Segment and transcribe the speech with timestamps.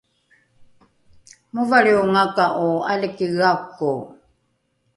[1.53, 3.91] movalriongaka’o ’aliki gako